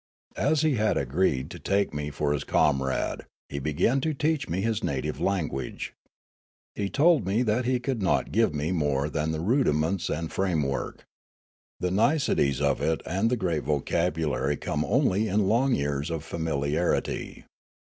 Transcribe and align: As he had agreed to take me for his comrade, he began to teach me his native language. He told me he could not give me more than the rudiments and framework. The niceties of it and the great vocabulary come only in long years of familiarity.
As 0.39 0.61
he 0.63 0.77
had 0.77 0.97
agreed 0.97 1.51
to 1.51 1.59
take 1.59 1.93
me 1.93 2.09
for 2.09 2.33
his 2.33 2.43
comrade, 2.43 3.21
he 3.49 3.59
began 3.59 4.01
to 4.01 4.15
teach 4.15 4.49
me 4.49 4.61
his 4.61 4.83
native 4.83 5.19
language. 5.21 5.93
He 6.73 6.89
told 6.89 7.27
me 7.27 7.43
he 7.45 7.79
could 7.79 8.01
not 8.01 8.31
give 8.31 8.51
me 8.51 8.71
more 8.71 9.11
than 9.11 9.31
the 9.31 9.39
rudiments 9.41 10.09
and 10.09 10.31
framework. 10.31 11.05
The 11.79 11.91
niceties 11.91 12.61
of 12.61 12.81
it 12.81 13.01
and 13.05 13.29
the 13.29 13.37
great 13.37 13.61
vocabulary 13.65 14.57
come 14.57 14.83
only 14.85 15.27
in 15.27 15.45
long 15.47 15.75
years 15.75 16.09
of 16.09 16.23
familiarity. 16.23 17.45